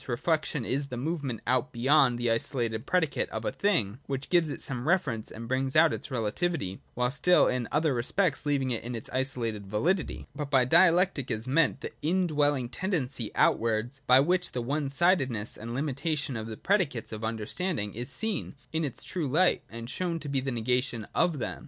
Reflec 0.07 0.45
tion 0.45 0.65
is 0.65 0.87
that 0.87 0.97
movement 0.97 1.41
out 1.45 1.71
beyond 1.71 2.17
the 2.17 2.31
isolated 2.31 2.87
predicate 2.87 3.29
of 3.29 3.45
a 3.45 3.51
thing 3.51 3.99
which 4.07 4.31
gives 4.31 4.49
it 4.49 4.59
some 4.59 4.87
reference, 4.87 5.29
and 5.29 5.47
brings 5.47 5.75
out 5.75 5.93
its 5.93 6.09
relativity, 6.09 6.81
while 6.95 7.11
still 7.11 7.45
in 7.47 7.67
other 7.71 7.93
respects 7.93 8.43
leaving 8.43 8.71
it 8.71 8.83
its 8.95 9.11
isolated 9.13 9.67
validity. 9.67 10.25
But 10.35 10.49
by 10.49 10.65
Dialectic 10.65 11.29
is 11.29 11.45
meant 11.47 11.81
the 11.81 11.91
in 12.01 12.25
dwelling 12.25 12.67
tendency 12.69 13.29
outwards 13.35 14.01
by 14.07 14.19
which 14.21 14.53
the 14.53 14.61
one 14.63 14.89
sidedness 14.89 15.55
and 15.55 15.75
limitation 15.75 16.35
of 16.35 16.47
the 16.47 16.57
predicates 16.57 17.11
of 17.11 17.23
understanding 17.23 17.93
is 17.93 18.09
seen 18.09 18.55
in 18.73 18.83
its 18.83 19.03
true 19.03 19.27
light, 19.27 19.61
and 19.69 19.87
shown 19.87 20.19
to 20.21 20.27
be 20.27 20.39
the 20.39 20.51
negation 20.51 21.05
of 21.13 21.37
them. 21.37 21.59